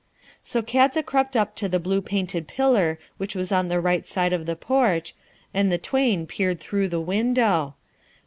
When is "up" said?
1.37-1.55